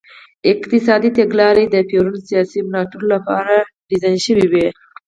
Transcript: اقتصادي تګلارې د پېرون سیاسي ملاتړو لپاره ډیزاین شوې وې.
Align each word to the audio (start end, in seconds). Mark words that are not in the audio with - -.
اقتصادي 0.51 1.09
تګلارې 1.17 1.65
د 1.69 1.75
پېرون 1.89 2.17
سیاسي 2.29 2.59
ملاتړو 2.67 3.05
لپاره 3.15 3.55
ډیزاین 3.89 4.17
شوې 4.25 4.45
وې. 4.51 4.67